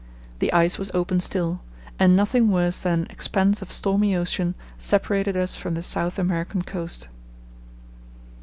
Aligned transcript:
The 0.39 0.51
ice 0.51 0.79
was 0.79 0.89
open 0.95 1.19
still, 1.19 1.61
and 1.99 2.15
nothing 2.15 2.49
worse 2.49 2.81
than 2.81 3.01
an 3.01 3.07
expanse 3.11 3.61
of 3.61 3.71
stormy 3.71 4.15
ocean 4.15 4.55
separated 4.75 5.37
us 5.37 5.55
from 5.55 5.75
the 5.75 5.83
South 5.83 6.17
American 6.17 6.63
coast. 6.63 7.07